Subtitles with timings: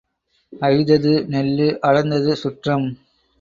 [0.53, 2.89] ஐதது நெல்லு அடர்ந்தது சுற்றம்.